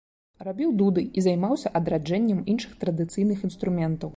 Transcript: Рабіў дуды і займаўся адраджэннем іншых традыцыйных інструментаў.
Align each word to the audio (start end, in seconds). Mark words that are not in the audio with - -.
Рабіў 0.45 0.71
дуды 0.79 1.03
і 1.21 1.23
займаўся 1.27 1.73
адраджэннем 1.81 2.41
іншых 2.55 2.73
традыцыйных 2.85 3.45
інструментаў. 3.51 4.09